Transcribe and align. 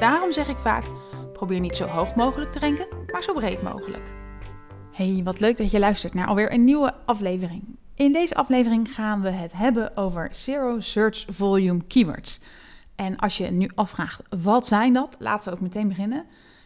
Daarom 0.00 0.32
zeg 0.32 0.48
ik 0.48 0.58
vaak: 0.58 0.84
probeer 1.32 1.60
niet 1.60 1.76
zo 1.76 1.86
hoog 1.86 2.14
mogelijk 2.14 2.52
te 2.52 2.58
ranken, 2.58 2.86
maar 3.12 3.22
zo 3.22 3.32
breed 3.32 3.62
mogelijk. 3.62 4.02
Hey, 4.92 5.20
wat 5.24 5.40
leuk 5.40 5.56
dat 5.56 5.70
je 5.70 5.78
luistert 5.78 6.14
naar 6.14 6.26
alweer 6.26 6.52
een 6.52 6.64
nieuwe 6.64 6.94
aflevering. 7.04 7.62
In 7.94 8.12
deze 8.12 8.34
aflevering 8.34 8.94
gaan 8.94 9.20
we 9.20 9.30
het 9.30 9.52
hebben 9.52 9.96
over 9.96 10.28
Zero 10.32 10.80
Search 10.80 11.24
Volume 11.28 11.82
Keywords. 11.86 12.38
En 12.94 13.16
als 13.16 13.36
je 13.36 13.50
nu 13.50 13.70
afvraagt 13.74 14.22
wat 14.42 14.66
zijn 14.66 14.92
dat, 14.92 15.16
laten 15.18 15.48
we 15.48 15.54
ook 15.54 15.60
meteen 15.60 15.88
beginnen. 15.88 16.24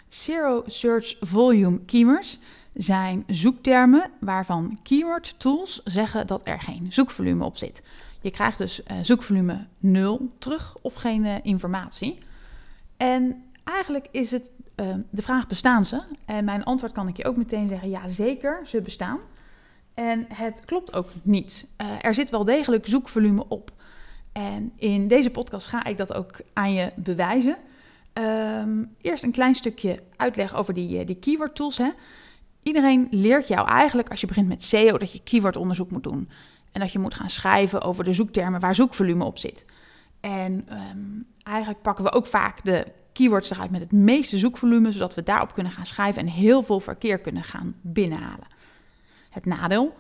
Zero 0.09 0.63
Search 0.67 1.17
Volume 1.21 1.79
Keywords 1.79 2.39
zijn 2.75 3.25
zoektermen 3.27 4.11
waarvan 4.21 4.79
keyword 4.83 5.35
tools 5.39 5.81
zeggen 5.85 6.27
dat 6.27 6.49
er 6.49 6.61
geen 6.61 6.87
zoekvolume 6.91 7.45
op 7.45 7.57
zit. 7.57 7.83
Je 8.21 8.31
krijgt 8.31 8.59
dus 8.59 8.81
uh, 8.81 8.97
zoekvolume 9.03 9.67
0 9.79 10.31
terug 10.39 10.77
of 10.81 10.95
geen 10.95 11.25
uh, 11.25 11.35
informatie. 11.43 12.19
En 12.97 13.45
eigenlijk 13.65 14.09
is 14.11 14.31
het 14.31 14.51
uh, 14.77 14.95
de 15.11 15.23
vraag: 15.23 15.47
bestaan 15.47 15.85
ze? 15.85 16.03
En 16.25 16.45
mijn 16.45 16.65
antwoord 16.65 16.93
kan 16.93 17.09
ik 17.09 17.17
je 17.17 17.25
ook 17.25 17.37
meteen 17.37 17.69
zeggen: 17.69 17.91
ja, 17.91 18.09
zeker, 18.09 18.61
ze 18.65 18.81
bestaan. 18.81 19.19
En 19.95 20.27
het 20.29 20.65
klopt 20.65 20.95
ook 20.95 21.11
niet. 21.23 21.67
er 22.01 22.15
zit 22.15 22.31
wel 22.31 22.45
degelijk 22.45 22.87
zoekvolume 22.87 23.49
op. 23.49 23.71
En 24.33 24.73
in 24.77 25.09
deze 25.09 25.31
podcast 25.31 25.67
ga 25.67 25.85
ik 25.85 25.97
dat 25.97 26.15
ook 26.15 26.41
aan 26.53 26.73
je 26.73 26.93
bewijzen. 26.95 27.57
Um, 28.13 28.95
eerst 29.01 29.23
een 29.23 29.31
klein 29.31 29.55
stukje 29.55 30.03
uitleg 30.17 30.55
over 30.55 30.75
die, 30.75 31.05
die 31.05 31.17
keyword 31.17 31.55
tools. 31.55 31.79
Hè. 31.79 31.91
Iedereen 32.63 33.07
leert 33.11 33.49
jou 33.49 33.69
eigenlijk 33.69 34.11
als 34.11 34.21
je 34.21 34.27
begint 34.27 34.49
met 34.49 34.63
SEO 34.63 34.99
dat 34.99 35.13
je 35.13 35.23
keywordonderzoek 35.23 35.91
moet 35.91 36.03
doen. 36.03 36.29
En 36.73 36.81
dat 36.81 36.93
je 36.93 36.99
moet 36.99 37.15
gaan 37.15 37.31
schrijven 37.31 37.83
over 37.83 38.05
de 38.05 38.13
zoektermen 38.13 38.61
waar 38.61 38.75
zoekvolume 38.75 39.25
op 39.25 39.39
zit. 39.39 39.65
En 40.21 40.67
um, 40.73 41.27
eigenlijk 41.43 41.83
pakken 41.83 42.05
we 42.05 42.13
ook 42.13 42.27
vaak 42.27 42.65
de 42.65 42.87
keywords 43.13 43.51
eruit 43.51 43.71
met 43.71 43.81
het 43.81 43.93
meeste 43.93 44.39
zoekvolume, 44.39 44.93
zodat 44.93 45.15
we 45.15 45.23
daarop 45.23 45.55
kunnen 45.55 45.73
gaan 45.73 45.87
schrijven 45.87 46.23
en 46.23 46.29
heel 46.29 46.63
veel 46.63 46.81
verkeer 46.81 47.19
kunnen 47.19 47.45
gaan 47.45 47.75
binnenhalen. 47.81 48.47
Het 49.31 49.45
nadeel, 49.45 49.95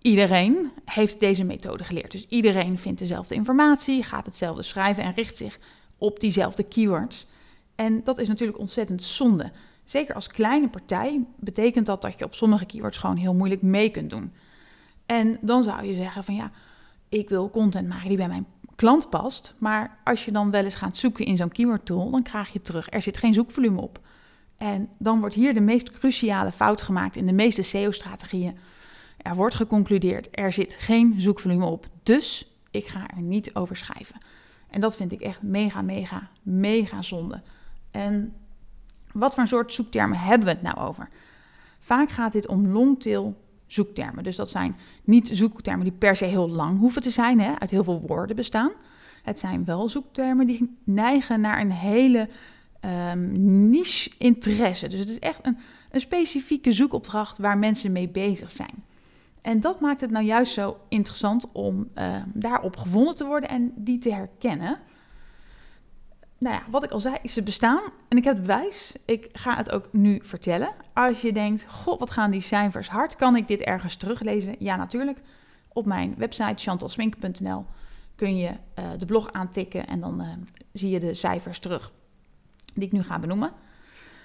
iedereen 0.00 0.70
heeft 0.84 1.20
deze 1.20 1.44
methode 1.44 1.84
geleerd. 1.84 2.12
Dus 2.12 2.26
iedereen 2.28 2.78
vindt 2.78 2.98
dezelfde 2.98 3.34
informatie, 3.34 4.02
gaat 4.02 4.26
hetzelfde 4.26 4.62
schrijven 4.62 5.04
en 5.04 5.14
richt 5.14 5.36
zich 5.36 5.58
op 5.98 6.20
diezelfde 6.20 6.62
keywords. 6.62 7.26
En 7.74 8.04
dat 8.04 8.18
is 8.18 8.28
natuurlijk 8.28 8.58
ontzettend 8.58 9.02
zonde. 9.02 9.52
Zeker 9.84 10.14
als 10.14 10.26
kleine 10.26 10.68
partij 10.68 11.24
betekent 11.36 11.86
dat 11.86 12.02
dat 12.02 12.18
je 12.18 12.24
op 12.24 12.34
sommige 12.34 12.66
keywords 12.66 12.98
gewoon 12.98 13.16
heel 13.16 13.34
moeilijk 13.34 13.62
mee 13.62 13.90
kunt 13.90 14.10
doen. 14.10 14.32
En 15.06 15.38
dan 15.40 15.62
zou 15.62 15.84
je 15.84 15.94
zeggen 15.94 16.24
van 16.24 16.34
ja, 16.34 16.50
ik 17.08 17.28
wil 17.28 17.50
content 17.50 17.88
maken 17.88 18.08
die 18.08 18.16
bij 18.16 18.28
mijn 18.28 18.46
klant 18.80 19.10
past. 19.10 19.54
Maar 19.58 19.98
als 20.04 20.24
je 20.24 20.32
dan 20.32 20.50
wel 20.50 20.64
eens 20.64 20.74
gaat 20.74 20.96
zoeken 20.96 21.24
in 21.24 21.36
zo'n 21.36 21.48
keyword 21.48 21.86
tool, 21.86 22.10
dan 22.10 22.22
krijg 22.22 22.52
je 22.52 22.60
terug, 22.60 22.86
er 22.90 23.02
zit 23.02 23.16
geen 23.16 23.34
zoekvolume 23.34 23.80
op. 23.80 24.00
En 24.56 24.88
dan 24.98 25.20
wordt 25.20 25.34
hier 25.34 25.54
de 25.54 25.60
meest 25.60 25.90
cruciale 25.90 26.52
fout 26.52 26.82
gemaakt 26.82 27.16
in 27.16 27.26
de 27.26 27.32
meeste 27.32 27.62
SEO-strategieën. 27.62 28.58
Er 29.16 29.34
wordt 29.34 29.54
geconcludeerd, 29.54 30.28
er 30.30 30.52
zit 30.52 30.72
geen 30.78 31.14
zoekvolume 31.20 31.64
op, 31.64 31.86
dus 32.02 32.54
ik 32.70 32.86
ga 32.86 33.08
er 33.16 33.22
niet 33.22 33.54
over 33.54 33.76
schrijven. 33.76 34.20
En 34.70 34.80
dat 34.80 34.96
vind 34.96 35.12
ik 35.12 35.20
echt 35.20 35.42
mega, 35.42 35.82
mega, 35.82 36.28
mega 36.42 37.02
zonde. 37.02 37.42
En 37.90 38.34
wat 39.12 39.34
voor 39.34 39.46
soort 39.46 39.72
zoektermen 39.72 40.18
hebben 40.18 40.46
we 40.46 40.52
het 40.52 40.62
nou 40.62 40.78
over? 40.88 41.08
Vaak 41.78 42.10
gaat 42.10 42.32
dit 42.32 42.46
om 42.46 42.66
longtail 42.66 43.40
zoektermen. 43.72 44.24
Dus 44.24 44.36
dat 44.36 44.50
zijn 44.50 44.76
niet 45.04 45.30
zoektermen 45.32 45.84
die 45.84 45.94
per 45.98 46.16
se 46.16 46.24
heel 46.24 46.48
lang 46.48 46.78
hoeven 46.78 47.02
te 47.02 47.10
zijn, 47.10 47.40
hè, 47.40 47.58
uit 47.58 47.70
heel 47.70 47.84
veel 47.84 48.04
woorden 48.06 48.36
bestaan. 48.36 48.70
Het 49.22 49.38
zijn 49.38 49.64
wel 49.64 49.88
zoektermen 49.88 50.46
die 50.46 50.76
neigen 50.84 51.40
naar 51.40 51.60
een 51.60 51.72
hele 51.72 52.28
um, 52.84 53.70
niche 53.70 54.10
interesse. 54.18 54.88
Dus 54.88 54.98
het 54.98 55.08
is 55.08 55.18
echt 55.18 55.46
een, 55.46 55.58
een 55.90 56.00
specifieke 56.00 56.72
zoekopdracht 56.72 57.38
waar 57.38 57.58
mensen 57.58 57.92
mee 57.92 58.08
bezig 58.08 58.50
zijn. 58.50 58.84
En 59.42 59.60
dat 59.60 59.80
maakt 59.80 60.00
het 60.00 60.10
nou 60.10 60.24
juist 60.24 60.52
zo 60.52 60.76
interessant 60.88 61.52
om 61.52 61.88
uh, 61.98 62.16
daarop 62.34 62.76
gevonden 62.76 63.14
te 63.14 63.24
worden 63.24 63.48
en 63.48 63.72
die 63.76 63.98
te 63.98 64.12
herkennen 64.12 64.78
nou 66.40 66.54
ja, 66.54 66.62
wat 66.70 66.82
ik 66.82 66.90
al 66.90 67.00
zei, 67.00 67.16
ze 67.24 67.42
bestaan 67.42 67.82
en 68.08 68.16
ik 68.16 68.24
heb 68.24 68.34
het 68.34 68.42
bewijs. 68.42 68.92
Ik 69.04 69.28
ga 69.32 69.56
het 69.56 69.70
ook 69.70 69.88
nu 69.92 70.20
vertellen. 70.22 70.70
Als 70.92 71.20
je 71.20 71.32
denkt, 71.32 71.64
god, 71.68 71.98
wat 71.98 72.10
gaan 72.10 72.30
die 72.30 72.40
cijfers 72.40 72.88
hard, 72.88 73.16
kan 73.16 73.36
ik 73.36 73.48
dit 73.48 73.60
ergens 73.60 73.96
teruglezen? 73.96 74.56
Ja, 74.58 74.76
natuurlijk. 74.76 75.18
Op 75.68 75.86
mijn 75.86 76.14
website 76.16 76.54
chantalsmink.nl 76.56 77.64
kun 78.14 78.36
je 78.36 78.48
uh, 78.48 78.84
de 78.98 79.06
blog 79.06 79.32
aantikken 79.32 79.86
en 79.86 80.00
dan 80.00 80.20
uh, 80.20 80.28
zie 80.72 80.90
je 80.90 81.00
de 81.00 81.14
cijfers 81.14 81.58
terug 81.58 81.92
die 82.74 82.84
ik 82.84 82.92
nu 82.92 83.02
ga 83.02 83.18
benoemen. 83.18 83.52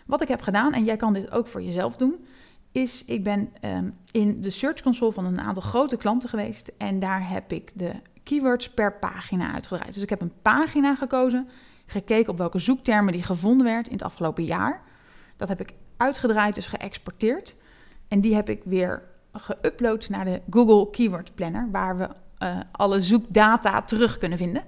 Wat 0.06 0.22
ik 0.22 0.28
heb 0.28 0.42
gedaan, 0.42 0.74
en 0.74 0.84
jij 0.84 0.98
kan 0.98 1.14
dit 1.14 1.32
ook 1.32 1.48
voor 1.48 1.62
jezelf 1.62 1.96
doen, 1.96 2.26
is 2.72 3.06
ik 3.06 3.24
ben 3.24 3.50
um, 3.62 3.98
in 4.12 4.42
de 4.42 4.50
Search 4.50 4.82
Console 4.82 5.12
van 5.12 5.26
een 5.26 5.40
aantal 5.40 5.64
grote 5.64 5.98
klanten 5.98 6.30
geweest 6.30 6.72
en 6.78 7.00
daar 7.00 7.30
heb 7.30 7.52
ik 7.52 7.72
de 7.74 7.92
keywords 8.24 8.70
per 8.70 8.94
pagina 9.00 9.54
uitgedraaid. 9.54 9.94
Dus 9.94 10.04
ik 10.04 10.10
heb 10.10 10.22
een 10.22 10.42
pagina 10.42 10.96
gekozen 10.96 11.48
gekeken 11.86 12.32
op 12.32 12.38
welke 12.38 12.60
zoektermen 12.60 13.14
die 13.14 13.24
gevonden 13.24 13.66
werd 13.66 13.88
in 13.88 13.94
het 13.94 14.04
afgelopen 14.04 14.44
jaar. 14.44 14.82
Dat 15.38 15.48
heb 15.48 15.62
ik 15.62 15.74
uitgedraaid, 15.98 16.56
dus 16.56 16.68
geëxporteerd. 16.68 17.56
En 18.08 18.22
die 18.22 18.36
heb 18.36 18.50
ik 18.50 18.62
weer 18.64 19.04
geüpload 19.34 20.10
naar 20.10 20.26
de 20.26 20.42
Google 20.50 20.90
Keyword 20.90 21.36
Planner, 21.36 21.68
waar 21.72 21.98
we 21.98 22.10
uh, 22.40 22.60
alle 22.72 23.02
zoekdata 23.02 23.82
terug 23.82 24.18
kunnen 24.18 24.38
vinden. 24.38 24.64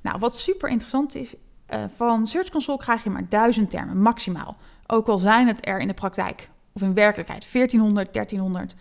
Nou, 0.00 0.18
wat 0.18 0.36
super 0.36 0.68
interessant 0.68 1.14
is, 1.14 1.34
uh, 1.70 1.84
van 1.94 2.26
Search 2.26 2.50
Console 2.50 2.78
krijg 2.78 3.04
je 3.04 3.10
maar 3.10 3.28
duizend 3.28 3.70
termen 3.70 4.02
maximaal. 4.02 4.56
Ook 4.86 5.08
al 5.08 5.18
zijn 5.18 5.46
het 5.46 5.66
er 5.66 5.78
in 5.78 5.86
de 5.86 5.94
praktijk 5.94 6.48
of 6.72 6.82
in 6.82 6.94
werkelijkheid 6.94 7.52
1400, 7.52 8.12
1300. 8.12 8.74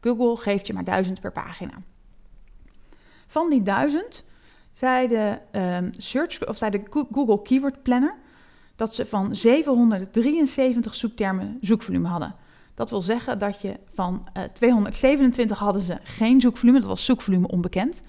Google 0.00 0.36
geeft 0.36 0.66
je 0.66 0.72
maar 0.72 0.84
duizend 0.84 1.20
per 1.20 1.32
pagina. 1.32 1.72
Van 3.26 3.50
die 3.50 3.62
duizend 3.62 4.24
zei 4.74 5.08
de, 5.08 5.38
um, 5.52 5.90
search, 5.96 6.46
of 6.46 6.56
zei 6.56 6.70
de 6.70 7.06
Google 7.12 7.42
Keyword 7.42 7.82
Planner 7.82 8.14
dat 8.76 8.94
ze 8.94 9.06
van 9.06 9.36
773 9.36 10.94
zoektermen 10.94 11.58
zoekvolume 11.60 12.08
hadden. 12.08 12.34
Dat 12.74 12.90
wil 12.90 13.00
zeggen 13.00 13.38
dat 13.38 13.60
je 13.60 13.76
van 13.94 14.26
uh, 14.36 14.44
eh, 14.44 14.50
227 14.50 15.58
hadden 15.58 15.82
ze 15.82 15.98
geen 16.02 16.40
zoekvolume, 16.40 16.78
dat 16.78 16.88
was 16.88 17.04
zoekvolume 17.04 17.48
onbekend. 17.48 18.02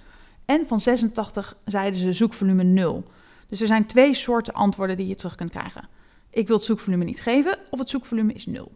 En 0.46 0.68
van 0.68 0.80
86 0.80 1.58
zeiden 1.66 2.00
ze 2.00 2.14
zoekvolume 2.14 2.64
0. 2.64 3.03
Dus 3.47 3.62
er 3.62 3.68
zijn 3.68 3.86
twee 3.86 4.14
soorten 4.14 4.53
antwoorden 4.53 4.96
die 4.96 5.08
je 5.08 5.16
terug 5.16 5.36
kunt 5.36 5.50
krijgen. 5.50 5.88
Ik 6.30 6.47
wil 6.47 6.56
het 6.56 6.66
zoekvolume 6.66 7.03
niet 7.03 7.22
geven 7.22 7.58
of 7.70 7.80
het 7.80 7.90
zoekvolume 7.90 8.34
is 8.34 8.46
0. 8.46 8.62
Um, 8.62 8.72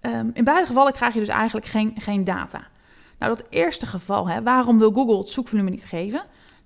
ehm, 0.00 0.30
in 0.32 0.44
beide 0.44 0.66
gevallen 0.66 0.92
krijg 0.92 1.14
je 1.14 1.20
dus 1.20 1.28
eigenlijk 1.28 1.66
geen, 1.66 1.94
geen 1.98 2.24
data. 2.24 2.60
Nou, 3.18 3.36
dat 3.36 3.46
eerste 3.50 3.86
geval, 3.86 4.28
hè, 4.28 4.42
waarom 4.42 4.78
wil 4.78 4.92
Google 4.92 5.18
het 5.18 5.28
zoekvolume 5.28 5.70
niet 5.70 5.84
geven? 5.84 6.22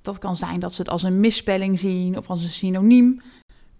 Dat 0.08 0.18
kan 0.18 0.36
zijn 0.36 0.60
dat 0.60 0.74
ze 0.74 0.80
het 0.80 0.90
als 0.90 1.02
een 1.02 1.20
misspelling 1.20 1.78
zien 1.78 2.16
of 2.16 2.30
als 2.30 2.42
een 2.42 2.50
synoniem. 2.50 3.20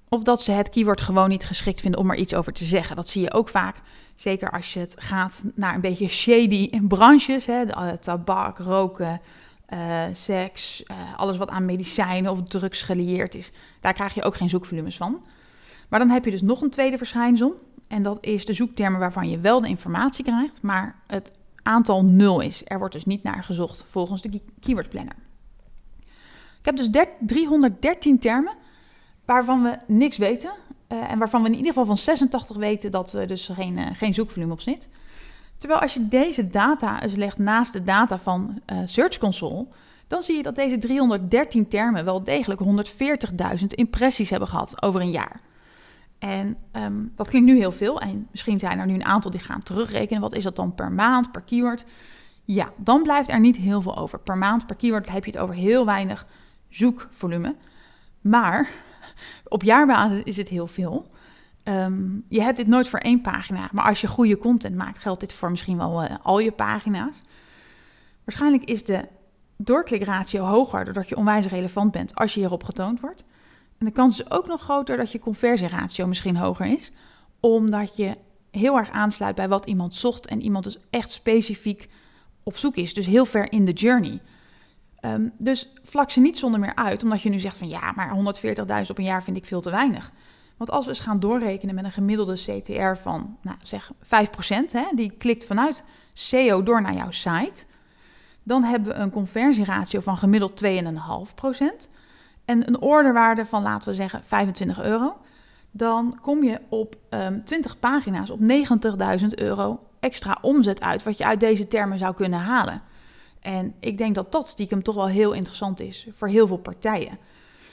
Of 0.08 0.22
dat 0.22 0.42
ze 0.42 0.52
het 0.52 0.70
keyword 0.70 1.00
gewoon 1.00 1.28
niet 1.28 1.44
geschikt 1.44 1.80
vinden 1.80 2.00
om 2.00 2.10
er 2.10 2.16
iets 2.16 2.34
over 2.34 2.52
te 2.52 2.64
zeggen. 2.64 2.96
Dat 2.96 3.08
zie 3.08 3.22
je 3.22 3.32
ook 3.32 3.48
vaak. 3.48 3.76
Zeker 4.14 4.50
als 4.50 4.72
je 4.72 4.80
het 4.80 4.94
gaat 4.98 5.44
naar 5.54 5.74
een 5.74 5.80
beetje 5.80 6.08
shady 6.08 6.80
branches. 6.80 7.46
Hè, 7.46 7.62
eh, 7.62 7.88
tabak, 7.92 8.58
roken, 8.58 9.20
uh, 9.72 10.02
seks, 10.12 10.82
uh, 10.90 10.96
alles 11.16 11.36
wat 11.36 11.48
aan 11.48 11.64
medicijnen 11.64 12.30
of 12.30 12.42
drugs 12.42 12.82
gelieerd 12.82 13.34
is. 13.34 13.52
Daar 13.80 13.92
krijg 13.92 14.14
je 14.14 14.22
ook 14.22 14.36
geen 14.36 14.48
zoekvolumes 14.48 14.96
van. 14.96 15.24
Maar 15.88 15.98
dan 15.98 16.10
heb 16.10 16.24
je 16.24 16.30
dus 16.30 16.42
nog 16.42 16.62
een 16.62 16.70
tweede 16.70 16.98
verschijnsel. 16.98 17.60
En 17.86 18.02
dat 18.02 18.24
is 18.24 18.46
de 18.46 18.54
zoektermen 18.54 19.00
waarvan 19.00 19.30
je 19.30 19.38
wel 19.38 19.60
de 19.60 19.68
informatie 19.68 20.24
krijgt, 20.24 20.62
maar 20.62 20.96
het 21.06 21.32
aantal 21.62 22.04
nul 22.04 22.40
is. 22.40 22.62
Er 22.64 22.78
wordt 22.78 22.94
dus 22.94 23.04
niet 23.04 23.22
naar 23.22 23.44
gezocht 23.44 23.84
volgens 23.86 24.22
de 24.22 24.40
keyword 24.60 24.88
planner. 24.88 25.14
Ik 25.14 25.27
heb 26.68 26.76
dus 26.76 27.06
313 27.20 28.18
termen 28.18 28.52
waarvan 29.24 29.62
we 29.62 29.78
niks 29.86 30.16
weten. 30.16 30.50
Uh, 30.92 31.10
en 31.10 31.18
waarvan 31.18 31.42
we 31.42 31.48
in 31.48 31.54
ieder 31.54 31.72
geval 31.72 31.86
van 31.86 31.98
86 31.98 32.56
weten 32.56 32.90
dat 32.90 33.12
er 33.12 33.26
dus 33.26 33.50
geen, 33.52 33.78
uh, 33.78 33.86
geen 33.92 34.14
zoekvolume 34.14 34.52
op 34.52 34.60
zit. 34.60 34.88
Terwijl 35.58 35.80
als 35.80 35.94
je 35.94 36.08
deze 36.08 36.48
data 36.48 37.02
eens 37.02 37.14
legt 37.14 37.38
naast 37.38 37.72
de 37.72 37.82
data 37.82 38.18
van 38.18 38.60
uh, 38.72 38.78
Search 38.84 39.18
Console, 39.18 39.66
dan 40.06 40.22
zie 40.22 40.36
je 40.36 40.42
dat 40.42 40.54
deze 40.54 40.78
313 40.78 41.68
termen 41.68 42.04
wel 42.04 42.24
degelijk 42.24 42.60
140.000 43.60 43.66
impressies 43.66 44.30
hebben 44.30 44.48
gehad 44.48 44.82
over 44.82 45.00
een 45.00 45.10
jaar. 45.10 45.40
En 46.18 46.58
ehm, 46.72 46.94
dat 47.16 47.28
klinkt 47.28 47.48
nu 47.48 47.56
heel 47.56 47.72
veel. 47.72 48.00
En 48.00 48.28
misschien 48.30 48.58
zijn 48.58 48.78
er 48.78 48.86
nu 48.86 48.94
een 48.94 49.04
aantal 49.04 49.30
die 49.30 49.40
gaan 49.40 49.62
terugrekenen. 49.62 50.20
Wat 50.20 50.34
is 50.34 50.42
dat 50.42 50.56
dan 50.56 50.74
per 50.74 50.92
maand, 50.92 51.32
per 51.32 51.42
keyword? 51.42 51.84
Ja, 52.44 52.72
dan 52.76 53.02
blijft 53.02 53.28
er 53.28 53.40
niet 53.40 53.56
heel 53.56 53.82
veel 53.82 53.96
over. 53.96 54.18
Per 54.18 54.38
maand, 54.38 54.66
per 54.66 54.76
keyword 54.76 55.10
heb 55.10 55.24
je 55.24 55.30
het 55.30 55.40
over 55.40 55.54
heel 55.54 55.84
weinig 55.84 56.26
zoekvolume. 56.68 57.54
Maar 58.20 58.70
op 59.48 59.62
jaarbasis 59.62 60.22
is 60.22 60.36
het 60.36 60.48
heel 60.48 60.66
veel. 60.66 61.10
Ehm, 61.62 62.02
je 62.28 62.42
hebt 62.42 62.56
dit 62.56 62.66
nooit 62.66 62.88
voor 62.88 62.98
één 62.98 63.20
pagina. 63.20 63.68
Maar 63.72 63.84
als 63.84 64.00
je 64.00 64.06
goede 64.06 64.38
content 64.38 64.76
maakt, 64.76 64.98
geldt 64.98 65.20
dit 65.20 65.32
voor 65.32 65.50
misschien 65.50 65.76
wel 65.76 66.04
uh, 66.04 66.10
al 66.22 66.38
je 66.38 66.52
pagina's. 66.52 67.22
Waarschijnlijk 68.24 68.64
is 68.64 68.84
de 68.84 69.04
doorklikratio 69.56 70.44
hoger 70.44 70.84
doordat 70.84 71.08
je 71.08 71.16
onwijs 71.16 71.46
relevant 71.46 71.92
bent 71.92 72.14
als 72.14 72.34
je 72.34 72.40
hierop 72.40 72.64
getoond 72.64 73.00
wordt. 73.00 73.24
En 73.78 73.86
de 73.86 73.92
kans 73.92 74.20
is 74.20 74.30
ook 74.30 74.46
nog 74.46 74.62
groter 74.62 74.96
dat 74.96 75.12
je 75.12 75.18
conversieratio 75.18 76.06
misschien 76.06 76.36
hoger 76.36 76.66
is, 76.66 76.92
omdat 77.40 77.96
je 77.96 78.16
heel 78.50 78.76
erg 78.76 78.90
aansluit 78.90 79.34
bij 79.34 79.48
wat 79.48 79.66
iemand 79.66 79.94
zocht 79.94 80.26
en 80.26 80.42
iemand 80.42 80.64
dus 80.64 80.78
echt 80.90 81.10
specifiek 81.10 81.88
op 82.42 82.56
zoek 82.56 82.76
is, 82.76 82.94
dus 82.94 83.06
heel 83.06 83.24
ver 83.24 83.52
in 83.52 83.64
de 83.64 83.72
journey. 83.72 84.20
Um, 85.00 85.32
dus 85.38 85.72
vlak 85.82 86.10
ze 86.10 86.20
niet 86.20 86.38
zonder 86.38 86.60
meer 86.60 86.74
uit, 86.74 87.02
omdat 87.02 87.22
je 87.22 87.30
nu 87.30 87.38
zegt 87.38 87.56
van 87.56 87.68
ja, 87.68 87.92
maar 87.92 88.16
140.000 88.16 88.90
op 88.90 88.98
een 88.98 89.04
jaar 89.04 89.22
vind 89.22 89.36
ik 89.36 89.46
veel 89.46 89.60
te 89.60 89.70
weinig. 89.70 90.12
Want 90.56 90.70
als 90.70 90.84
we 90.84 90.90
eens 90.90 91.00
gaan 91.00 91.20
doorrekenen 91.20 91.74
met 91.74 91.84
een 91.84 91.92
gemiddelde 91.92 92.34
CTR 92.34 93.00
van, 93.02 93.36
nou 93.42 93.56
zeg 93.62 93.92
5%, 93.92 94.06
hè, 94.72 94.84
die 94.94 95.10
klikt 95.10 95.46
vanuit 95.46 95.84
SEO 96.12 96.62
door 96.62 96.82
naar 96.82 96.94
jouw 96.94 97.10
site, 97.10 97.64
dan 98.42 98.62
hebben 98.62 98.88
we 98.92 98.98
een 98.98 99.10
conversieratio 99.10 100.00
van 100.00 100.16
gemiddeld 100.16 100.62
2,5% 100.64 101.88
en 102.44 102.68
een 102.68 102.80
orderwaarde 102.80 103.46
van, 103.46 103.62
laten 103.62 103.88
we 103.88 103.94
zeggen, 103.94 104.24
25 104.24 104.82
euro. 104.82 105.16
Dan 105.70 106.18
kom 106.22 106.44
je 106.44 106.60
op 106.68 106.94
um, 106.94 107.20
ehm, 107.20 107.40
20 107.44 107.78
pagina's 107.78 108.30
op 108.30 108.40
90.000 108.40 109.26
euro 109.34 109.80
extra 110.00 110.38
omzet 110.40 110.80
uit, 110.80 111.02
wat 111.02 111.18
je 111.18 111.24
uit 111.24 111.40
deze 111.40 111.68
termen 111.68 111.98
zou 111.98 112.14
kunnen 112.14 112.38
halen. 112.38 112.82
En 113.40 113.74
ik 113.80 113.98
denk 113.98 114.14
dat 114.14 114.32
dat 114.32 114.48
stiekem 114.48 114.82
toch 114.82 114.94
wel 114.94 115.08
heel 115.08 115.32
interessant 115.32 115.80
is 115.80 116.06
voor 116.12 116.28
heel 116.28 116.46
veel 116.46 116.58
partijen. 116.58 117.18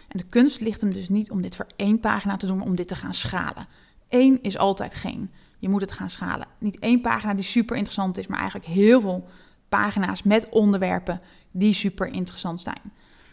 En 0.08 0.18
de 0.18 0.24
kunst 0.24 0.60
ligt 0.60 0.82
hem 0.82 0.94
dus 0.94 1.10
niet 1.10 1.32
om 1.32 1.42
dit 1.42 1.56
voor 1.56 1.68
één 1.76 2.00
pagina 2.00 2.38
te 2.38 2.48
doen, 2.48 2.62
om 2.62 2.76
dit 2.76 2.88
te 2.88 2.96
gaan 2.96 3.14
schalen. 3.14 3.68
Eén 4.10 4.42
is 4.42 4.58
altijd 4.58 4.96
geen. 4.96 5.32
Je 5.60 5.70
moet 5.70 5.82
het 5.82 5.92
gaan 5.92 6.10
schalen. 6.10 6.48
Niet 6.58 6.80
één 6.80 7.02
pagina 7.02 7.34
die 7.34 7.44
super 7.44 7.76
interessant 7.76 8.18
is, 8.18 8.28
maar 8.28 8.40
eigenlijk 8.40 8.70
heel 8.70 9.02
veel 9.02 9.28
pagina's 9.70 10.24
met 10.24 10.50
onderwerpen 10.50 11.22
die 11.52 11.74
super 11.74 12.08
interessant 12.08 12.62
zijn. 12.62 12.82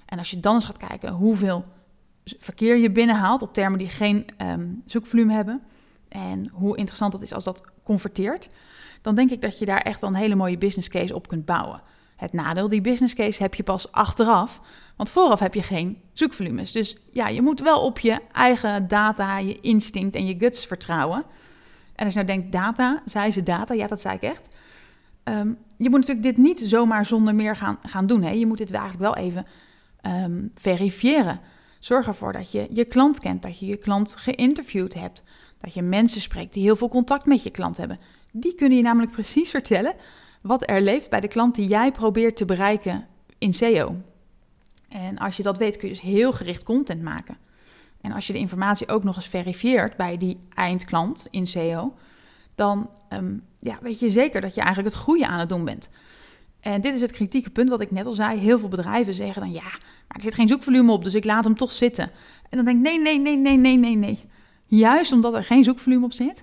En 0.06 0.19
als 0.19 0.31
je 0.31 0.40
dan 0.40 0.55
eens 0.55 0.64
gaat 0.64 0.76
kijken 0.76 1.12
hoeveel 1.12 1.64
verkeer 2.25 2.76
je 2.76 2.90
binnenhaalt 2.90 3.43
op 3.43 3.55
termen 3.55 3.78
die 3.78 3.88
geen 3.88 4.26
um, 4.43 4.82
zoekvolume 4.87 5.32
hebben. 5.32 5.62
En 6.08 6.49
hoe 6.52 6.76
interessant 6.76 7.12
dat 7.12 7.23
is 7.23 7.32
als 7.32 7.44
dat 7.44 7.62
converteert. 7.82 8.49
Dan 9.02 9.14
denk 9.14 9.31
ik 9.31 9.40
dat 9.40 9.58
je 9.58 9.64
daar 9.64 9.81
echt 9.81 10.00
wel 10.00 10.11
een 10.11 10.17
hele 10.17 10.35
mooie 10.35 10.58
business 10.58 10.88
case 10.88 11.14
op 11.14 11.28
kunt 11.28 11.44
bouwen. 11.44 11.82
Het 12.23 12.33
nadeel, 12.33 12.69
die 12.69 12.81
business 12.81 13.15
case 13.15 13.43
heb 13.43 13.55
je 13.55 13.63
pas 13.63 13.93
achteraf. 13.93 14.61
Want 14.97 15.11
vooraf 15.11 15.41
heb 15.41 15.55
je 15.55 15.63
geen 15.63 15.99
zoekvolumes. 16.13 16.73
Dus 16.73 16.97
ja, 17.13 17.29
je 17.29 17.43
moet 17.43 17.61
wel 17.61 17.81
op 17.81 17.99
je 17.99 18.19
eigen 18.33 18.89
data, 18.89 19.39
je 19.39 19.61
instinct 19.61 20.15
en 20.15 20.27
je 20.27 20.35
guts 20.39 20.67
vertrouwen. 20.67 21.25
En 21.95 22.05
als 22.05 22.15
je 22.15 22.23
nou 22.23 22.33
denkt, 22.33 22.53
data, 22.53 23.03
zei 23.05 23.31
ze 23.31 23.43
data? 23.43 23.75
Ja, 23.75 23.87
dat 23.87 24.01
zei 24.01 24.15
ik 24.15 24.23
echt. 24.23 24.49
Ehm, 25.25 25.49
je 25.77 25.91
moet 25.91 26.01
natuurlijk 26.01 26.23
dit 26.23 26.37
niet 26.37 26.61
zomaar 26.61 27.07
zonder 27.07 27.35
meer 27.35 27.57
gaan, 27.57 27.79
gaan 27.83 28.07
doen. 28.07 28.23
Hè? 28.23 28.31
Je 28.31 28.47
moet 28.47 28.59
dit 28.59 28.71
eigenlijk 28.71 29.03
wel 29.03 29.17
even 29.17 29.47
um, 30.03 30.53
verifiëren. 30.55 31.41
Zorg 31.79 32.07
ervoor 32.07 32.33
dat 32.33 32.53
je 32.53 32.67
je 32.71 32.85
klant 32.85 33.19
kent, 33.19 33.43
dat 33.43 33.59
je 33.59 33.67
je 33.67 33.77
klant 33.77 34.15
geïnterviewd 34.17 34.95
hebt, 34.95 35.23
dat 35.61 35.75
je 35.75 35.83
mensen 35.83 36.21
spreekt 36.21 36.55
die 36.55 36.63
heel 36.63 36.77
veel 36.77 36.89
contact 36.89 37.27
met 37.27 37.43
je 37.43 37.51
klant 37.51 37.77
hebben. 37.77 37.99
Die 38.31 38.55
kunnen 38.55 38.77
je 38.77 38.83
namelijk 38.83 39.13
precies 39.13 39.51
vertellen 39.51 39.95
wat 40.43 40.71
er 40.71 40.81
leeft 40.81 41.11
bij 41.11 41.21
de 41.21 41.29
klant 41.29 41.55
die 41.55 41.69
jij 41.69 41.93
probeert 41.93 42.37
te 42.37 42.44
bereiken 42.44 43.06
in 43.39 43.55
SEO. 43.55 43.97
En 44.89 45.19
als 45.19 45.37
je 45.37 45.43
dat 45.43 45.59
weet, 45.59 45.77
kun 45.77 45.89
je 45.89 45.94
dus 45.94 46.03
heel 46.03 46.33
gericht 46.33 46.62
content 46.62 47.03
maken. 47.03 47.37
En 48.00 48.12
als 48.12 48.27
je 48.27 48.33
de 48.33 48.39
informatie 48.39 48.89
ook 48.89 49.05
nog 49.05 49.17
eens 49.17 49.29
verifieert 49.29 49.97
bij 49.97 50.17
die 50.17 50.39
eindklant 50.55 51.27
in 51.31 51.47
SEO, 51.47 51.94
dan 52.55 52.91
ehm, 53.09 53.35
ja, 53.59 53.79
weet 53.81 54.00
je 54.00 54.11
zeker 54.11 54.41
dat 54.41 54.55
je 54.55 54.61
eigenlijk 54.61 54.94
het 54.94 55.05
goede 55.05 55.27
aan 55.27 55.39
het 55.39 55.49
doen 55.49 55.65
bent. 55.65 55.89
En 56.61 56.81
dit 56.81 56.95
is 56.95 57.00
het 57.00 57.11
kritieke 57.11 57.50
punt 57.50 57.69
wat 57.69 57.81
ik 57.81 57.91
net 57.91 58.06
al 58.06 58.12
zei. 58.12 58.38
Heel 58.38 58.59
veel 58.59 58.69
bedrijven 58.69 59.15
zeggen 59.15 59.43
dan 59.43 59.53
ja, 59.53 59.62
maar 59.62 60.17
er 60.17 60.23
zit 60.23 60.35
geen 60.35 60.49
zoekvolume 60.49 60.93
op, 60.93 61.05
dus 61.05 61.15
ik 61.15 61.25
laat 61.25 61.45
hem 61.45 61.56
toch 61.56 61.73
zitten. 61.73 62.11
En 62.49 62.56
dan 62.56 62.65
denk 62.65 62.77
ik 62.77 62.83
nee, 62.83 63.00
nee, 63.00 63.19
nee, 63.19 63.37
nee, 63.37 63.56
nee, 63.56 63.77
nee, 63.77 63.97
nee. 63.97 64.19
Juist 64.67 65.12
omdat 65.12 65.35
er 65.35 65.45
geen 65.45 65.65
zoekvolume 65.65 66.05
op 66.05 66.12
zit, 66.12 66.43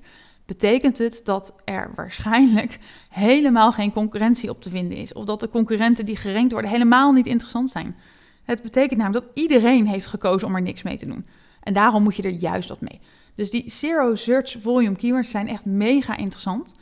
betekent 0.50 0.98
het 0.98 1.22
dat 1.24 1.54
er 1.64 1.92
waarschijnlijk 1.96 2.78
helemaal 3.10 3.72
geen 3.72 3.92
concurrentie 3.92 4.50
op 4.50 4.62
te 4.62 4.70
vinden 4.70 4.98
is. 4.98 5.14
Of 5.14 5.26
dat 5.26 5.40
de 5.40 5.50
concurrenten 5.50 6.06
die 6.06 6.16
gerankt 6.16 6.52
worden 6.52 6.72
helemaal 6.72 7.12
niet 7.12 7.26
interessant 7.26 7.70
zijn. 7.72 7.96
Het 8.44 8.62
betekent 8.62 9.00
namelijk 9.00 9.26
dat 9.26 9.36
iedereen 9.36 9.88
heeft 9.88 10.08
gekozen 10.08 10.48
om 10.48 10.56
er 10.56 10.62
niks 10.62 10.84
mee 10.84 10.98
te 10.98 11.06
doen. 11.06 11.26
En 11.64 11.74
daarom 11.74 12.04
moet 12.04 12.16
je 12.16 12.24
er 12.24 12.30
juist 12.30 12.70
wat 12.70 12.82
mee. 12.82 13.00
Dus 13.36 13.52
die 13.52 13.72
zero 13.72 14.16
search 14.16 14.58
volume 14.62 14.96
keywords 14.96 15.30
zijn 15.30 15.48
echt 15.48 15.66
mega 15.66 16.18
interessant. 16.18 16.76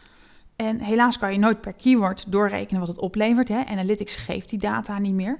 En 0.55 0.79
helaas 0.79 1.17
kan 1.17 1.33
je 1.33 1.39
nooit 1.39 1.61
per 1.61 1.73
keyword 1.73 2.31
doorrekenen 2.31 2.79
wat 2.79 2.89
het 2.89 2.99
oplevert. 2.99 3.47
Hè? 3.47 3.65
Analytics 3.65 4.15
geeft 4.15 4.49
die 4.49 4.59
data 4.59 4.99
niet 4.99 5.13
meer. 5.13 5.39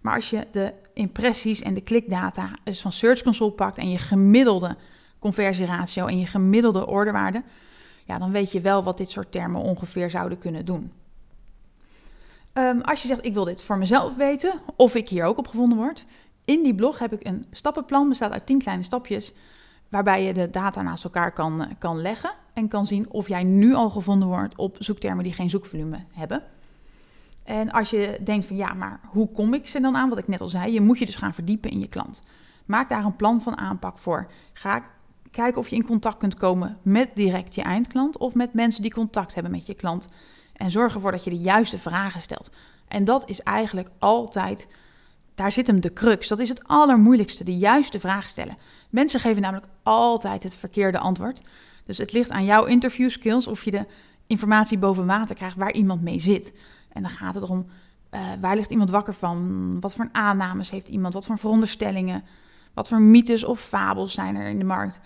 Maar 0.00 0.14
als 0.14 0.30
je 0.30 0.46
de 0.52 0.72
impressies 0.94 1.62
en 1.62 1.74
de 1.74 1.80
klikdata 1.80 2.50
dus 2.64 2.80
van 2.80 2.92
Search 2.92 3.22
Console 3.22 3.50
pakt 3.52 3.78
en 3.78 3.90
je 3.90 3.98
gemiddelde 3.98 4.76
conversieratio 5.22 6.06
en 6.06 6.18
je 6.18 6.26
gemiddelde 6.26 6.86
orderwaarde, 6.86 7.42
ja, 8.04 8.18
dan 8.18 8.30
weet 8.30 8.52
je 8.52 8.60
wel 8.60 8.82
wat 8.82 8.98
dit 8.98 9.10
soort 9.10 9.32
termen 9.32 9.60
ongeveer 9.60 10.10
zouden 10.10 10.38
kunnen 10.38 10.64
doen. 10.64 10.92
Ehm, 12.52 12.80
als 12.80 13.02
je 13.02 13.08
zegt, 13.08 13.24
ik 13.24 13.34
wil 13.34 13.44
dit 13.44 13.62
voor 13.62 13.78
mezelf 13.78 14.16
weten, 14.16 14.60
of 14.76 14.94
ik 14.94 15.08
hier 15.08 15.24
ook 15.24 15.38
op 15.38 15.48
gevonden 15.48 15.78
word, 15.78 16.04
in 16.44 16.62
die 16.62 16.74
blog 16.74 16.98
heb 16.98 17.12
ik 17.12 17.24
een 17.24 17.44
stappenplan, 17.50 18.08
bestaat 18.08 18.32
uit 18.32 18.46
10 18.46 18.58
kleine 18.58 18.82
stapjes, 18.82 19.32
waarbij 19.88 20.24
je 20.24 20.32
de 20.32 20.50
data 20.50 20.82
naast 20.82 21.04
elkaar 21.04 21.32
kan, 21.32 21.66
kan 21.78 22.00
leggen 22.00 22.32
en 22.52 22.68
kan 22.68 22.86
zien 22.86 23.10
of 23.10 23.28
jij 23.28 23.44
nu 23.44 23.74
al 23.74 23.90
gevonden 23.90 24.28
wordt 24.28 24.56
op 24.56 24.76
zoektermen 24.78 25.24
die 25.24 25.32
geen 25.32 25.50
zoekvolume 25.50 25.98
hebben. 26.12 26.42
En 27.44 27.70
als 27.70 27.90
je 27.90 28.18
denkt 28.24 28.46
van 28.46 28.56
ja, 28.56 28.74
maar 28.74 29.00
hoe 29.06 29.30
kom 29.30 29.54
ik 29.54 29.66
ze 29.66 29.80
dan 29.80 29.96
aan? 29.96 30.08
Wat 30.08 30.18
ik 30.18 30.28
net 30.28 30.40
al 30.40 30.48
zei, 30.48 30.72
je 30.72 30.80
moet 30.80 30.98
je 30.98 31.06
dus 31.06 31.16
gaan 31.16 31.34
verdiepen 31.34 31.70
in 31.70 31.80
je 31.80 31.88
klant. 31.88 32.22
Maak 32.64 32.88
daar 32.88 33.04
een 33.04 33.16
plan 33.16 33.40
van 33.42 33.56
aanpak 33.56 33.98
voor. 33.98 34.30
Ga 34.52 34.84
kijken 35.32 35.60
of 35.60 35.68
je 35.68 35.76
in 35.76 35.86
contact 35.86 36.18
kunt 36.18 36.34
komen 36.34 36.78
met 36.82 37.10
direct 37.14 37.54
je 37.54 37.62
eindklant 37.62 38.16
of 38.16 38.34
met 38.34 38.54
mensen 38.54 38.82
die 38.82 38.92
contact 38.92 39.34
hebben 39.34 39.52
met 39.52 39.66
je 39.66 39.74
klant. 39.74 40.08
En 40.52 40.70
zorg 40.70 40.94
ervoor 40.94 41.10
dat 41.10 41.24
je 41.24 41.30
de 41.30 41.38
juiste 41.38 41.78
vragen 41.78 42.20
stelt. 42.20 42.50
En 42.88 43.04
dat 43.04 43.28
is 43.28 43.40
eigenlijk 43.40 43.88
altijd, 43.98 44.68
daar 45.34 45.52
zit 45.52 45.66
hem 45.66 45.80
de 45.80 45.92
crux. 45.92 46.28
Dat 46.28 46.38
is 46.38 46.48
het 46.48 46.68
allermoeilijkste, 46.68 47.44
de 47.44 47.56
juiste 47.56 48.00
vraag 48.00 48.28
stellen. 48.28 48.56
Mensen 48.90 49.20
geven 49.20 49.42
namelijk 49.42 49.66
altijd 49.82 50.42
het 50.42 50.56
verkeerde 50.56 50.98
antwoord. 50.98 51.40
Dus 51.84 51.98
het 51.98 52.12
ligt 52.12 52.30
aan 52.30 52.44
jouw 52.44 52.64
interview 52.64 53.10
skills 53.10 53.46
of 53.46 53.64
je 53.64 53.70
de 53.70 53.86
informatie 54.26 54.78
boven 54.78 55.06
water 55.06 55.36
krijgt 55.36 55.56
waar 55.56 55.72
iemand 55.72 56.02
mee 56.02 56.20
zit. 56.20 56.52
En 56.92 57.02
dan 57.02 57.10
gaat 57.10 57.34
het 57.34 57.42
erom, 57.42 57.66
uh, 58.10 58.20
waar 58.40 58.56
ligt 58.56 58.70
iemand 58.70 58.90
wakker 58.90 59.14
van? 59.14 59.80
Wat 59.80 59.94
voor 59.94 60.08
aannames 60.12 60.70
heeft 60.70 60.88
iemand? 60.88 61.14
Wat 61.14 61.26
voor 61.26 61.38
veronderstellingen? 61.38 62.24
Wat 62.74 62.88
voor 62.88 63.00
mythes 63.00 63.44
of 63.44 63.60
fabels 63.60 64.12
zijn 64.12 64.36
er 64.36 64.48
in 64.48 64.58
de 64.58 64.64
markt? 64.64 65.00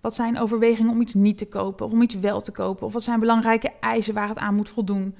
Wat 0.00 0.14
zijn 0.14 0.38
overwegingen 0.38 0.92
om 0.92 1.00
iets 1.00 1.14
niet 1.14 1.38
te 1.38 1.46
kopen 1.46 1.86
of 1.86 1.92
om 1.92 2.02
iets 2.02 2.14
wel 2.14 2.40
te 2.40 2.52
kopen? 2.52 2.86
Of 2.86 2.92
wat 2.92 3.02
zijn 3.02 3.20
belangrijke 3.20 3.72
eisen 3.80 4.14
waar 4.14 4.28
het 4.28 4.38
aan 4.38 4.54
moet 4.54 4.68
voldoen? 4.68 5.14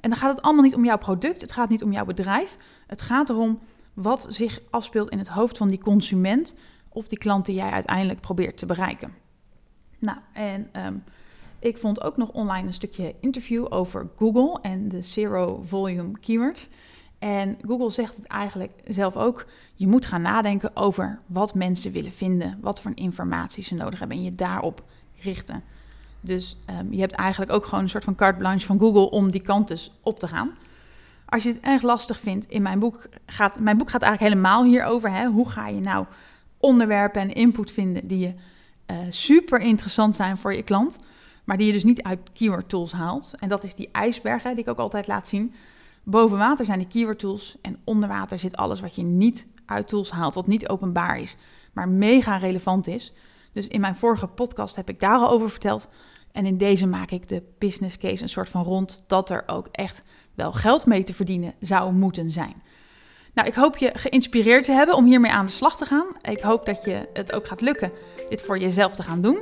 En 0.00 0.10
dan 0.10 0.18
gaat 0.18 0.34
het 0.34 0.44
allemaal 0.44 0.64
niet 0.64 0.74
om 0.74 0.84
jouw 0.84 0.98
product, 0.98 1.40
het 1.40 1.52
gaat 1.52 1.68
niet 1.68 1.82
om 1.82 1.92
jouw 1.92 2.04
bedrijf. 2.04 2.56
Het 2.86 3.02
gaat 3.02 3.28
erom 3.28 3.58
wat 3.94 4.26
zich 4.28 4.60
afspeelt 4.70 5.10
in 5.10 5.18
het 5.18 5.28
hoofd 5.28 5.56
van 5.56 5.68
die 5.68 5.80
consument 5.80 6.54
of 6.88 7.08
die 7.08 7.18
klant 7.18 7.46
die 7.46 7.54
jij 7.54 7.70
uiteindelijk 7.70 8.20
probeert 8.20 8.58
te 8.58 8.66
bereiken. 8.66 9.14
Nou, 9.98 10.18
en 10.32 10.68
ehm, 10.72 10.94
ik 11.58 11.76
vond 11.76 12.02
ook 12.02 12.16
nog 12.16 12.30
online 12.30 12.66
een 12.66 12.74
stukje 12.74 13.14
interview 13.20 13.66
over 13.68 14.08
Google 14.16 14.58
en 14.62 14.88
de 14.88 15.02
Zero 15.02 15.62
Volume 15.66 16.18
Keywords. 16.20 16.68
En 17.18 17.56
Google 17.66 17.90
zegt 17.90 18.16
het 18.16 18.26
eigenlijk 18.26 18.72
zelf 18.86 19.16
ook. 19.16 19.46
Je 19.74 19.86
moet 19.86 20.06
gaan 20.06 20.22
nadenken 20.22 20.76
over 20.76 21.18
wat 21.26 21.54
mensen 21.54 21.92
willen 21.92 22.12
vinden, 22.12 22.58
wat 22.60 22.80
voor 22.80 22.92
informatie 22.94 23.62
ze 23.62 23.74
nodig 23.74 23.98
hebben 23.98 24.16
en 24.16 24.24
je 24.24 24.34
daarop 24.34 24.82
richten. 25.20 25.62
Dus 26.20 26.56
um, 26.80 26.92
je 26.92 27.00
hebt 27.00 27.14
eigenlijk 27.14 27.52
ook 27.52 27.64
gewoon 27.64 27.84
een 27.84 27.90
soort 27.90 28.04
van 28.04 28.14
carte 28.14 28.38
blanche 28.38 28.66
van 28.66 28.78
Google 28.78 29.10
om 29.10 29.30
die 29.30 29.40
kant 29.40 29.68
dus 29.68 29.92
op 30.02 30.18
te 30.18 30.28
gaan. 30.28 30.50
Als 31.26 31.42
je 31.42 31.48
het 31.48 31.60
erg 31.60 31.82
lastig 31.82 32.20
vindt, 32.20 32.48
in 32.48 32.62
mijn 32.62 32.78
boek 32.78 33.08
gaat, 33.26 33.60
mijn 33.60 33.78
boek 33.78 33.90
gaat 33.90 34.02
eigenlijk 34.02 34.32
helemaal 34.32 34.64
hierover. 34.64 35.10
Hè? 35.10 35.26
Hoe 35.26 35.50
ga 35.50 35.68
je 35.68 35.80
nou 35.80 36.06
onderwerpen 36.58 37.20
en 37.20 37.34
input 37.34 37.70
vinden 37.70 38.06
die 38.06 38.18
je 38.18 38.30
uh, 38.86 38.96
super 39.08 39.60
interessant 39.60 40.14
zijn 40.14 40.36
voor 40.36 40.54
je 40.54 40.62
klant, 40.62 40.98
maar 41.44 41.56
die 41.56 41.66
je 41.66 41.72
dus 41.72 41.84
niet 41.84 42.02
uit 42.02 42.30
keyword 42.32 42.68
tools 42.68 42.92
haalt. 42.92 43.32
En 43.38 43.48
dat 43.48 43.64
is 43.64 43.74
die 43.74 43.88
ijsberg 43.92 44.42
hè, 44.42 44.50
die 44.50 44.62
ik 44.62 44.68
ook 44.68 44.78
altijd 44.78 45.06
laat 45.06 45.28
zien. 45.28 45.54
Boven 46.08 46.38
water 46.38 46.64
zijn 46.64 46.78
die 46.78 46.88
keyword 46.88 47.18
tools 47.18 47.56
en 47.62 47.80
onder 47.84 48.08
water 48.08 48.38
zit 48.38 48.56
alles 48.56 48.80
wat 48.80 48.94
je 48.94 49.02
niet 49.02 49.46
uit 49.64 49.88
tools 49.88 50.10
haalt, 50.10 50.34
wat 50.34 50.46
niet 50.46 50.68
openbaar 50.68 51.20
is, 51.20 51.36
maar 51.72 51.88
mega 51.88 52.36
relevant 52.36 52.86
is. 52.86 53.12
Dus 53.52 53.66
in 53.66 53.80
mijn 53.80 53.94
vorige 53.94 54.26
podcast 54.26 54.76
heb 54.76 54.88
ik 54.88 55.00
daar 55.00 55.18
al 55.18 55.30
over 55.30 55.50
verteld. 55.50 55.88
En 56.32 56.46
in 56.46 56.58
deze 56.58 56.86
maak 56.86 57.10
ik 57.10 57.28
de 57.28 57.42
business 57.58 57.98
case 57.98 58.22
een 58.22 58.28
soort 58.28 58.48
van 58.48 58.62
rond 58.62 59.04
dat 59.06 59.30
er 59.30 59.42
ook 59.46 59.68
echt 59.72 60.02
wel 60.34 60.52
geld 60.52 60.86
mee 60.86 61.04
te 61.04 61.14
verdienen 61.14 61.54
zou 61.60 61.92
moeten 61.92 62.30
zijn. 62.30 62.62
Nou, 63.34 63.48
ik 63.48 63.54
hoop 63.54 63.76
je 63.76 63.90
geïnspireerd 63.94 64.64
te 64.64 64.72
hebben 64.72 64.94
om 64.96 65.04
hiermee 65.04 65.30
aan 65.30 65.46
de 65.46 65.52
slag 65.52 65.76
te 65.76 65.84
gaan. 65.84 66.06
Ik 66.22 66.40
hoop 66.40 66.66
dat 66.66 66.84
je 66.84 67.08
het 67.12 67.32
ook 67.32 67.46
gaat 67.46 67.60
lukken 67.60 67.92
dit 68.28 68.42
voor 68.42 68.58
jezelf 68.58 68.92
te 68.92 69.02
gaan 69.02 69.20
doen. 69.20 69.38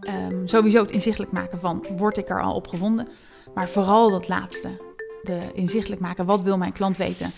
Um, 0.00 0.48
sowieso 0.48 0.80
het 0.80 0.90
inzichtelijk 0.90 1.32
maken 1.32 1.60
van, 1.60 1.84
word 1.96 2.16
ik 2.16 2.28
er 2.28 2.42
al 2.42 2.54
op 2.54 2.66
gevonden? 2.66 3.08
Maar 3.54 3.68
vooral 3.68 4.10
dat 4.10 4.28
laatste, 4.28 4.93
de 5.24 5.38
inzichtelijk 5.54 6.00
maken, 6.00 6.24
wat 6.24 6.42
wil 6.42 6.56
mijn 6.56 6.72
klant 6.72 6.96
weten? 6.96 7.30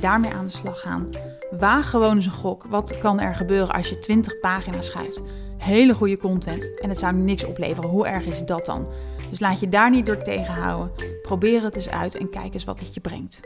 Daarmee 0.00 0.32
aan 0.32 0.46
de 0.46 0.52
slag 0.52 0.80
gaan. 0.80 1.08
Waag 1.58 1.90
gewoon 1.90 2.16
eens 2.16 2.26
een 2.26 2.32
gok. 2.32 2.64
Wat 2.64 2.98
kan 2.98 3.20
er 3.20 3.34
gebeuren 3.34 3.74
als 3.74 3.88
je 3.88 3.98
20 3.98 4.40
pagina's 4.40 4.86
schrijft? 4.86 5.20
Hele 5.58 5.94
goede 5.94 6.16
content 6.16 6.80
en 6.80 6.88
het 6.88 6.98
zou 6.98 7.14
niks 7.14 7.44
opleveren. 7.44 7.90
Hoe 7.90 8.06
erg 8.06 8.24
is 8.26 8.44
dat 8.44 8.66
dan? 8.66 8.88
Dus 9.30 9.40
laat 9.40 9.60
je 9.60 9.68
daar 9.68 9.90
niet 9.90 10.06
door 10.06 10.22
tegenhouden. 10.22 10.92
Probeer 11.22 11.62
het 11.62 11.76
eens 11.76 11.90
uit 11.90 12.16
en 12.16 12.30
kijk 12.30 12.54
eens 12.54 12.64
wat 12.64 12.80
het 12.80 12.94
je 12.94 13.00
brengt. 13.00 13.40